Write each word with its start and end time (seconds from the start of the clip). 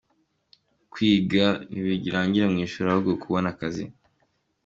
Kwiga 0.91 1.45
ntibirangirira 1.69 2.47
mu 2.53 2.57
ishuri, 2.65 2.87
ahubwo 2.89 3.11
kubona 3.21 3.47
akazi. 3.53 3.83